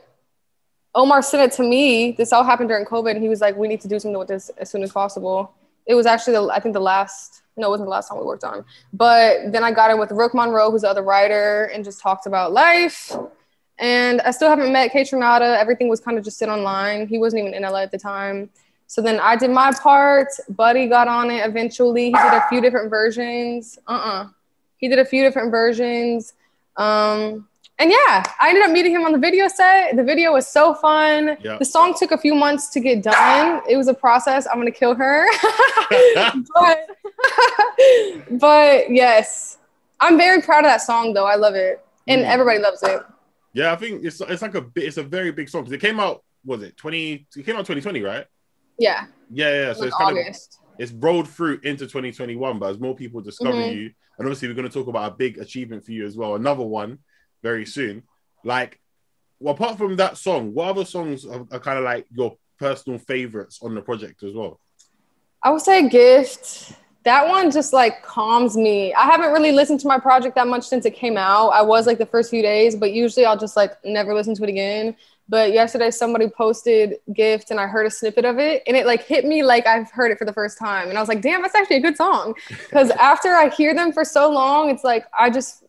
Omar 0.95 1.21
sent 1.21 1.51
it 1.51 1.55
to 1.57 1.63
me. 1.63 2.13
This 2.13 2.31
all 2.33 2.43
happened 2.43 2.69
during 2.69 2.86
COVID, 2.86 3.12
and 3.12 3.21
he 3.21 3.29
was 3.29 3.41
like, 3.41 3.55
"We 3.55 3.67
need 3.67 3.81
to 3.81 3.88
do 3.88 4.00
something 4.00 4.17
with 4.17 4.27
this 4.27 4.50
as 4.57 4.69
soon 4.69 4.83
as 4.83 4.91
possible." 4.91 5.53
It 5.86 5.95
was 5.95 6.05
actually, 6.05 6.33
the, 6.33 6.48
I 6.48 6.60
think, 6.60 6.74
the 6.74 6.79
last. 6.79 7.41
No, 7.57 7.67
it 7.67 7.71
wasn't 7.71 7.88
the 7.88 7.91
last 7.91 8.07
time 8.07 8.17
we 8.17 8.24
worked 8.24 8.45
on. 8.45 8.63
But 8.93 9.51
then 9.51 9.63
I 9.63 9.71
got 9.71 9.91
in 9.91 10.00
with 10.00 10.12
Rook 10.12 10.33
Monroe, 10.33 10.71
who's 10.71 10.81
the 10.81 10.89
other 10.89 11.03
writer, 11.03 11.65
and 11.74 11.83
just 11.83 12.00
talked 12.01 12.25
about 12.25 12.53
life. 12.53 13.12
And 13.81 14.21
I 14.21 14.31
still 14.31 14.47
haven't 14.47 14.71
met 14.71 14.93
Kaytranada. 14.93 15.57
Everything 15.57 15.89
was 15.89 16.00
kind 16.00 16.17
of 16.17 16.23
just 16.23 16.38
sit 16.38 16.47
online. 16.50 17.07
He 17.07 17.17
wasn't 17.17 17.41
even 17.41 17.53
in 17.53 17.63
LA 17.63 17.79
at 17.81 17.91
the 17.91 17.97
time. 17.97 18.50
So 18.88 19.01
then 19.01 19.19
I 19.19 19.35
did 19.35 19.50
my 19.50 19.71
part. 19.73 20.27
Buddy 20.50 20.88
got 20.88 21.07
on 21.07 21.31
it 21.31 21.45
eventually. 21.45 22.05
He 22.05 22.11
did 22.11 22.33
a 22.33 22.45
few 22.47 22.61
different 22.61 22.89
versions. 22.89 23.79
Uh-uh. 23.88 24.27
He 24.77 24.88
did 24.88 25.00
a 25.00 25.05
few 25.05 25.23
different 25.23 25.50
versions. 25.50 26.33
Um, 26.77 27.47
and 27.79 27.89
yeah, 27.89 28.23
I 28.39 28.50
ended 28.50 28.63
up 28.63 28.71
meeting 28.71 28.91
him 28.91 29.03
on 29.03 29.13
the 29.13 29.17
video 29.17 29.47
set. 29.47 29.95
The 29.95 30.03
video 30.03 30.33
was 30.33 30.47
so 30.47 30.75
fun. 30.75 31.35
Yeah. 31.41 31.57
The 31.57 31.65
song 31.65 31.95
took 31.97 32.11
a 32.11 32.17
few 32.17 32.35
months 32.35 32.67
to 32.69 32.79
get 32.79 33.01
done. 33.01 33.61
It 33.67 33.77
was 33.77 33.88
a 33.88 33.93
process. 33.95 34.45
I'm 34.45 34.59
gonna 34.59 34.69
kill 34.71 34.93
her. 34.93 35.25
but, 36.53 36.88
but 38.31 38.91
yes, 38.91 39.57
I'm 40.00 40.17
very 40.17 40.41
proud 40.41 40.59
of 40.59 40.65
that 40.65 40.81
song 40.81 41.13
though. 41.13 41.25
I 41.25 41.35
love 41.35 41.55
it. 41.55 41.83
And 42.07 42.21
Mm. 42.21 42.27
everybody 42.29 42.59
loves 42.59 42.83
it. 42.83 43.01
Yeah, 43.53 43.74
I 43.74 43.75
think 43.75 44.05
it's 44.05 44.22
it's 44.22 44.41
like 44.41 44.55
a 44.55 44.62
bit. 44.62 44.86
It's 44.86 44.98
a 44.98 45.03
very 45.03 45.31
big 45.31 45.50
song 45.50 45.63
because 45.63 45.74
it 45.74 45.81
came 45.81 46.00
out. 46.00 46.24
Was 46.46 46.63
it 46.63 46.77
twenty? 46.77 47.27
It 47.36 47.46
came 47.46 47.55
out 47.55 47.65
twenty 47.65 47.81
twenty, 47.81 48.01
right? 48.01 48.25
Yeah. 48.79 49.05
Yeah, 49.31 49.50
yeah. 49.67 49.74
So 49.74 49.84
it's 49.84 49.96
kind 49.96 50.17
of 50.17 50.36
it's 50.79 50.91
rolled 50.93 51.27
through 51.27 51.60
into 51.63 51.86
2021, 51.86 52.58
but 52.58 52.70
as 52.72 52.79
more 52.79 52.96
people 52.96 53.22
discover 53.22 53.58
Mhm. 53.58 53.75
you, 53.75 53.81
and 54.17 54.27
obviously 54.27 54.48
we're 54.48 54.55
going 54.55 54.67
to 54.67 54.74
talk 54.74 54.88
about 54.88 55.12
a 55.12 55.15
big 55.15 55.38
achievement 55.38 55.86
for 55.86 55.91
you 55.91 56.05
as 56.05 56.17
well, 56.17 56.36
another 56.36 56.63
one 56.63 56.98
very 57.43 57.65
soon. 57.65 58.03
Like, 58.43 58.79
well, 59.39 59.53
apart 59.53 59.77
from 59.77 59.98
that 59.98 60.17
song, 60.17 60.53
what 60.55 60.70
other 60.70 60.86
songs 60.86 61.25
are, 61.25 61.46
are 61.51 61.60
kind 61.60 61.77
of 61.77 61.84
like 61.84 62.08
your 62.12 62.38
personal 62.58 62.98
favorites 62.98 63.60
on 63.62 63.75
the 63.75 63.81
project 63.81 64.24
as 64.24 64.34
well? 64.34 64.60
I 65.43 65.51
would 65.51 65.62
say 65.62 65.88
gift. 65.88 66.74
That 67.03 67.27
one 67.27 67.50
just 67.50 67.74
like 67.74 68.03
calms 68.03 68.55
me. 68.55 68.93
I 68.93 69.05
haven't 69.05 69.31
really 69.31 69.51
listened 69.51 69.79
to 69.79 69.88
my 69.88 70.00
project 70.00 70.36
that 70.36 70.48
much 70.48 70.67
since 70.67 70.86
it 70.86 70.91
came 70.91 71.17
out. 71.17 71.50
I 71.50 71.62
was 71.63 71.88
like 71.88 71.98
the 71.98 72.05
first 72.05 72.29
few 72.29 72.43
days, 72.43 72.75
but 72.75 72.93
usually 72.93 73.25
I'll 73.25 73.38
just 73.38 73.55
like 73.58 73.84
never 73.84 74.13
listen 74.13 74.36
to 74.36 74.43
it 74.43 74.50
again. 74.50 74.96
But 75.27 75.51
yesterday 75.53 75.89
somebody 75.91 76.27
posted 76.29 76.98
gift 77.13 77.50
and 77.50 77.60
I 77.60 77.65
heard 77.65 77.88
a 77.88 77.89
snippet 77.89 78.25
of 78.25 78.38
it 78.38 78.63
and 78.67 78.75
it 78.77 78.86
like 78.86 79.03
hit 79.03 79.25
me 79.25 79.43
like 79.43 79.65
I've 79.65 79.89
heard 79.89 80.12
it 80.12 80.20
for 80.20 80.25
the 80.25 80.34
first 80.34 80.60
time. 80.60 80.89
And 80.89 80.98
I 80.98 81.01
was 81.01 81.10
like, 81.10 81.22
damn, 81.22 81.41
that's 81.41 81.55
actually 81.55 81.77
a 81.77 81.81
good 81.81 81.98
song. 81.98 82.36
Because 82.72 82.91
after 82.91 83.29
I 83.29 83.50
hear 83.50 83.74
them 83.74 83.91
for 83.91 84.05
so 84.05 84.29
long, 84.29 84.70
it's 84.70 84.84
like 84.84 85.05
I 85.17 85.29
just 85.29 85.63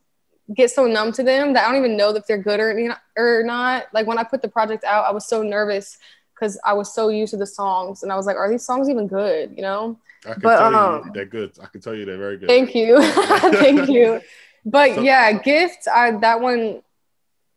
get 0.55 0.71
so 0.71 0.87
numb 0.87 1.13
to 1.13 1.23
them 1.23 1.53
that 1.53 1.65
I 1.65 1.69
don't 1.69 1.83
even 1.83 1.97
know 1.97 2.11
if 2.11 2.27
they're 2.27 2.39
good 2.39 2.61
or, 2.61 2.97
or 3.17 3.43
not. 3.45 3.85
Like 3.93 4.07
when 4.07 4.19
I 4.19 4.25
put 4.25 4.43
the 4.43 4.49
project 4.49 4.85
out, 4.85 5.05
I 5.05 5.13
was 5.13 5.27
so 5.27 5.43
nervous 5.43 5.99
because 6.43 6.59
I 6.65 6.73
was 6.73 6.93
so 6.93 7.09
used 7.09 7.31
to 7.31 7.37
the 7.37 7.47
songs 7.47 8.03
and 8.03 8.11
I 8.11 8.17
was 8.17 8.27
like, 8.27 8.37
are 8.37 8.51
these 8.51 8.65
songs 8.67 8.89
even 8.89 9.07
good? 9.07 9.53
You 9.55 9.63
know? 9.63 9.99
I 10.27 10.33
can 10.33 10.43
But, 10.43 10.59
tell 10.59 10.75
um, 10.75 11.05
you 11.07 11.13
they're 11.15 11.25
good. 11.27 11.53
I 11.63 11.67
can 11.67 11.81
tell 11.81 11.95
you 11.95 12.05
they're 12.05 12.19
very 12.19 12.37
good. 12.37 12.49
Thank 12.49 12.75
you. 12.75 13.01
Thank 13.03 13.89
you. 13.89 14.21
But 14.65 14.97
So- 14.97 15.03
yeah, 15.03 15.33
gift, 15.33 15.87
I 15.87 16.11
that 16.19 16.41
one 16.41 16.83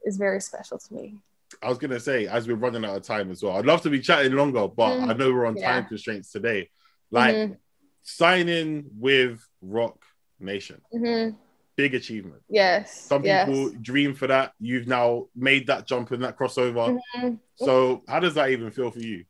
is 0.04 0.18
very 0.18 0.40
special 0.40 0.78
to 0.78 0.94
me. 0.94 1.18
I 1.64 1.70
was 1.70 1.78
gonna 1.80 2.00
say, 2.00 2.28
as 2.28 2.48
we're 2.48 2.56
running 2.56 2.86
out 2.86 2.96
of 2.98 3.02
time 3.04 3.32
as 3.32 3.42
well, 3.42 3.56
I'd 3.58 3.66
love 3.66 3.82
to 3.84 3.90
be 3.90 4.00
chatting 4.00 4.34
longer, 4.34 4.68
but 4.68 4.90
Mm, 5.00 5.10
I 5.10 5.14
know 5.14 5.32
we're 5.34 5.46
on 5.48 5.58
yeah. 5.58 5.72
time 5.74 5.86
constraints 5.88 6.32
today. 6.32 6.70
Like 7.12 7.36
Mhm, 7.36 7.58
signing 8.04 8.86
with 9.00 9.40
Roc 9.62 9.98
Nation, 10.40 10.82
mhm. 10.94 11.36
Big 11.76 11.94
achievement. 11.94 12.42
Yes. 12.50 13.02
Some 13.02 13.26
yes. 13.26 13.48
people 13.48 13.72
dream 13.82 14.14
for 14.14 14.28
that. 14.28 14.54
You've 14.60 14.88
now 14.88 15.28
made 15.36 15.68
that 15.68 15.86
jump 15.88 16.12
and 16.12 16.24
that 16.24 16.38
crossover. 16.38 17.00
Mhm. 17.18 17.40
So 17.56 18.04
how 18.08 18.20
does 18.20 18.36
that 18.36 18.50
even 18.50 18.72
feel 18.72 18.92
for 18.92 19.00
you? 19.00 19.26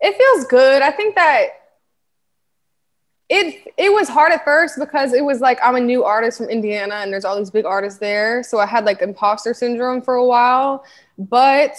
It 0.00 0.16
feels 0.16 0.46
good. 0.46 0.82
I 0.82 0.90
think 0.90 1.14
that 1.16 1.48
it 3.28 3.72
it 3.76 3.92
was 3.92 4.08
hard 4.08 4.32
at 4.32 4.44
first 4.44 4.78
because 4.78 5.12
it 5.12 5.24
was 5.24 5.40
like 5.40 5.58
I'm 5.62 5.76
a 5.76 5.80
new 5.80 6.04
artist 6.04 6.38
from 6.38 6.48
Indiana 6.48 6.96
and 6.96 7.12
there's 7.12 7.24
all 7.24 7.38
these 7.38 7.50
big 7.50 7.64
artists 7.64 7.98
there. 8.00 8.42
So 8.42 8.58
I 8.58 8.66
had 8.66 8.84
like 8.84 9.02
imposter 9.02 9.54
syndrome 9.54 10.02
for 10.02 10.14
a 10.14 10.24
while, 10.24 10.84
but 11.16 11.76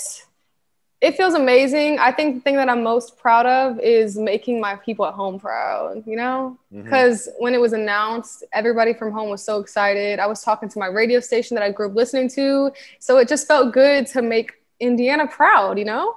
it 1.01 1.17
feels 1.17 1.33
amazing. 1.33 1.97
I 1.99 2.11
think 2.11 2.35
the 2.35 2.41
thing 2.41 2.55
that 2.57 2.69
I'm 2.69 2.83
most 2.83 3.17
proud 3.17 3.47
of 3.47 3.79
is 3.79 4.17
making 4.17 4.61
my 4.61 4.75
people 4.75 5.05
at 5.05 5.15
home 5.15 5.39
proud, 5.39 6.03
you 6.05 6.15
know? 6.15 6.57
Because 6.71 7.27
when 7.39 7.53
it 7.55 7.59
was 7.59 7.73
announced, 7.73 8.43
everybody 8.53 8.93
from 8.93 9.11
home 9.11 9.29
was 9.29 9.43
so 9.43 9.59
excited. 9.59 10.19
I 10.19 10.27
was 10.27 10.41
talking 10.43 10.69
to 10.69 10.79
my 10.79 10.85
radio 10.85 11.19
station 11.19 11.55
that 11.55 11.63
I 11.63 11.71
grew 11.71 11.89
up 11.89 11.95
listening 11.95 12.29
to, 12.29 12.71
so 12.99 13.17
it 13.17 13.27
just 13.27 13.47
felt 13.47 13.73
good 13.73 14.05
to 14.07 14.21
make 14.21 14.53
Indiana 14.79 15.25
proud, 15.27 15.79
you 15.79 15.85
know? 15.85 16.15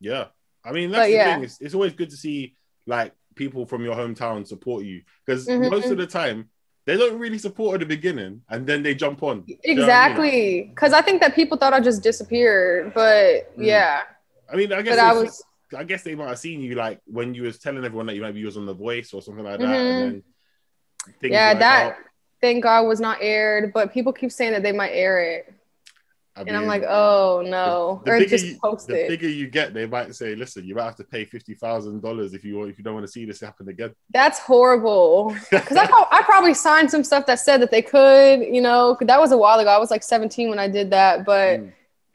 Yeah. 0.00 0.26
I 0.62 0.72
mean, 0.72 0.90
that's 0.90 1.02
But 1.04 1.06
the 1.06 1.12
yeah. 1.12 1.34
thing. 1.36 1.44
It's, 1.44 1.60
it's 1.60 1.74
always 1.74 1.94
good 1.94 2.10
to 2.10 2.16
see 2.16 2.54
like 2.86 3.12
people 3.36 3.64
from 3.66 3.84
your 3.84 3.94
hometown 3.94 4.46
support 4.46 4.84
you 4.84 5.02
because 5.24 5.46
Mhm. 5.46 5.70
most 5.70 5.90
of 5.90 5.96
the 5.98 6.06
time 6.06 6.48
they 6.86 6.96
don't 6.96 7.18
really 7.18 7.38
support 7.38 7.74
at 7.74 7.80
the 7.80 7.86
beginning 7.86 8.42
and 8.50 8.66
then 8.66 8.82
they 8.82 8.94
jump 8.94 9.22
on. 9.22 9.42
Do 9.42 9.52
you 9.52 9.54
know 9.54 9.60
I 9.64 9.66
mean? 9.68 9.78
Exactly, 9.78 10.62
because 10.74 10.92
I 10.92 11.00
think 11.00 11.20
that 11.22 11.34
people 11.34 11.56
thought 11.58 11.72
I 11.72 11.80
just 11.80 12.02
disappeared, 12.02 12.92
but 12.94 13.56
Mm. 13.58 13.66
yeah, 13.66 14.02
I 14.50 14.56
mean, 14.56 14.72
I 14.72 14.82
guess 14.82 14.98
I 14.98 15.12
was 15.12 15.42
I 15.76 15.82
guess 15.84 16.02
they 16.02 16.14
might 16.14 16.28
have 16.28 16.38
seen 16.38 16.60
you 16.60 16.74
like 16.76 17.00
when 17.06 17.34
you 17.34 17.42
was 17.42 17.58
telling 17.58 17.84
everyone 17.84 18.06
that 18.06 18.14
you 18.14 18.22
maybe 18.22 18.44
was 18.44 18.56
on 18.56 18.66
the 18.66 18.74
voice 18.74 19.12
or 19.12 19.20
something 19.22 19.44
like 19.44 19.58
that, 19.58 19.66
Mhm. 19.68 19.90
and 19.90 20.22
then 21.20 21.30
yeah 21.30 21.48
like 21.50 21.58
that. 21.60 21.96
Thank 22.40 22.62
God 22.62 22.86
was 22.86 23.00
not 23.00 23.18
aired, 23.20 23.72
but 23.72 23.92
people 23.92 24.12
keep 24.12 24.30
saying 24.30 24.52
that 24.52 24.62
they 24.62 24.72
might 24.72 24.90
air 24.90 25.20
it, 25.20 25.52
I 26.36 26.42
and 26.42 26.54
I'm 26.56 26.66
like, 26.66 26.82
oh 26.86 27.42
no, 27.44 28.02
the 28.04 28.12
or 28.12 28.18
bigger 28.18 28.28
just 28.30 28.44
you- 28.46 28.58
post 28.62 28.86
the 28.88 29.04
it. 29.06 29.08
bigger 29.08 29.26
you 29.28 29.48
get, 29.48 29.72
they 29.74 29.86
might 29.86 30.14
say, 30.14 30.34
"Listen, 30.36 30.64
you 30.66 30.74
might 30.74 30.84
have 30.84 30.96
to 30.96 31.04
pay 31.04 31.24
fifty 31.24 31.54
thousand 31.54 32.02
dollars 32.02 32.34
if 32.34 32.44
you 32.44 32.62
if 32.64 32.76
you 32.78 32.84
don't 32.84 32.94
want 32.94 33.06
to 33.06 33.10
see 33.10 33.24
this 33.24 33.40
happen 33.40 33.68
again." 33.68 33.92
That's 34.10 34.38
horrible. 34.38 35.34
Because 35.50 35.78
I, 35.78 35.86
I 36.12 36.22
probably 36.24 36.52
signed 36.54 36.90
some 36.90 37.02
stuff 37.02 37.24
that 37.26 37.40
said 37.40 37.60
that 37.62 37.70
they 37.70 37.82
could, 37.82 38.40
you 38.40 38.60
know, 38.60 38.96
that 39.00 39.18
was 39.18 39.32
a 39.32 39.36
while 39.38 39.58
ago. 39.58 39.70
I 39.70 39.78
was 39.78 39.90
like 39.90 40.02
17 40.04 40.48
when 40.50 40.58
I 40.58 40.68
did 40.68 40.90
that, 40.90 41.24
but 41.24 41.60
Mm. 41.60 41.72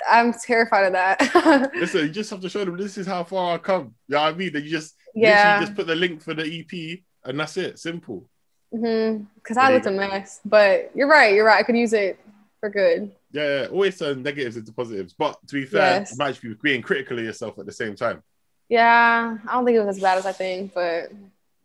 I'm 0.09 0.33
terrified 0.33 0.85
of 0.85 0.93
that. 0.93 1.71
Listen, 1.75 2.01
you 2.01 2.09
just 2.09 2.29
have 2.29 2.41
to 2.41 2.49
show 2.49 2.63
them 2.65 2.77
this 2.77 2.97
is 2.97 3.07
how 3.07 3.23
far 3.23 3.55
I 3.55 3.57
come. 3.57 3.95
You 4.07 4.15
know 4.15 4.21
what 4.21 4.33
I 4.33 4.37
mean? 4.37 4.53
That 4.53 4.63
you 4.63 4.69
just 4.69 4.95
yeah. 5.15 5.59
literally 5.59 5.65
just 5.65 5.75
put 5.75 5.87
the 5.87 5.95
link 5.95 6.21
for 6.21 6.33
the 6.33 6.43
EP 6.43 6.99
and 7.23 7.39
that's 7.39 7.57
it. 7.57 7.79
Simple. 7.79 8.27
Mm-hmm. 8.73 9.23
Because 9.35 9.55
There 9.55 9.65
I 9.65 9.73
looked 9.73 9.85
a 9.85 9.91
mess. 9.91 10.39
But 10.45 10.91
you're 10.95 11.07
right. 11.07 11.33
You're 11.33 11.45
right. 11.45 11.59
I 11.59 11.63
could 11.63 11.77
use 11.77 11.93
it 11.93 12.19
for 12.59 12.69
good. 12.69 13.11
Yeah, 13.31 13.61
yeah, 13.61 13.67
always 13.67 13.97
turn 13.97 14.23
negatives 14.23 14.57
into 14.57 14.73
positives. 14.73 15.13
But 15.13 15.37
to 15.47 15.53
be 15.53 15.65
fair, 15.65 15.99
Yes. 15.99 16.11
you 16.11 16.17
might 16.17 16.41
be 16.41 16.53
being 16.61 16.81
critical 16.81 17.17
of 17.17 17.23
yourself 17.23 17.57
at 17.59 17.65
the 17.65 17.71
same 17.71 17.95
time. 17.95 18.23
Yeah. 18.69 19.37
I 19.47 19.53
don't 19.53 19.65
think 19.65 19.75
it 19.77 19.85
was 19.85 19.97
as 19.97 20.01
bad 20.01 20.17
as 20.17 20.25
I 20.25 20.31
think, 20.31 20.73
but 20.73 21.11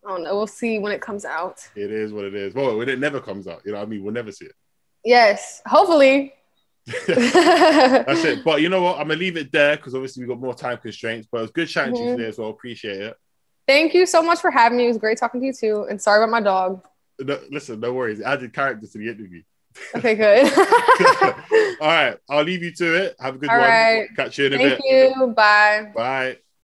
I 0.05 0.09
don't 0.09 0.23
know. 0.25 0.37
We'll 0.37 0.47
see 0.47 0.79
when 0.79 0.93
it 0.93 1.01
comes 1.01 1.25
out. 1.25 1.69
It 1.75 1.91
is 1.91 2.13
what 2.13 2.25
it 2.25 2.35
is. 2.35 2.55
Well, 2.55 2.77
when 2.77 2.89
it 2.89 2.99
never 2.99 3.21
comes 3.21 3.47
out, 3.49 3.63
you 3.65 3.73
know 3.73 3.79
what 3.79 3.87
I 3.87 3.91
mean? 3.91 4.05
We'll 4.05 4.15
never 4.15 4.33
see 4.33 4.47
it. 4.47 4.55
Yes. 5.05 5.63
Hopefully. 5.67 6.33
That's 6.87 8.25
it. 8.25 8.39
But 8.45 8.63
you 8.63 8.69
know 8.69 8.83
what? 8.83 8.99
I'm 8.99 9.09
gonna 9.09 9.19
leave 9.19 9.37
it 9.37 9.51
there 9.53 9.77
because 9.77 9.95
obviously 9.95 10.23
we've 10.23 10.29
got 10.29 10.41
more 10.41 10.55
time 10.55 10.79
constraints. 10.79 11.29
But 11.31 11.39
it 11.39 11.43
was 11.43 11.51
good 11.51 11.69
chatting 11.69 11.95
to 11.95 12.01
you 12.01 12.17
today 12.17 12.29
as 12.29 12.39
well. 12.39 12.51
Appreciate 12.51 13.01
it. 13.01 13.17
Thank 13.67 13.95
you 13.95 14.07
so 14.07 14.23
much 14.23 14.41
for 14.41 14.51
having 14.51 14.79
me. 14.79 14.85
It 14.85 14.89
was 14.89 14.99
great 14.99 15.19
talking 15.19 15.41
to 15.41 15.47
you 15.47 15.53
too. 15.53 15.87
And 15.91 16.01
sorry 16.01 16.23
about 16.23 16.31
my 16.31 16.41
dog. 16.41 16.87
No, 17.19 17.41
listen, 17.51 17.81
no 17.81 17.93
worries. 17.93 18.21
It 18.21 18.25
added 18.25 18.53
character 18.53 18.87
to 18.87 18.99
the 18.99 19.09
interview. 19.09 19.43
Okay, 19.95 20.15
good. 20.15 20.47
All 21.81 21.89
right, 21.89 22.17
I'll 22.31 22.45
leave 22.45 22.63
you 22.63 22.73
to 22.73 22.95
it. 22.95 23.17
Have 23.21 23.35
a 23.35 23.39
good 23.39 23.51
All 23.51 23.59
one. 23.59 23.69
right. 23.69 24.09
Catch 24.17 24.39
you 24.39 24.47
in 24.47 24.53
a 24.55 24.57
Thank 24.57 24.71
bit. 24.71 24.81
Thank 24.89 25.17
you. 25.17 25.27
Bye. 25.29 25.93
Bye. 25.95 26.39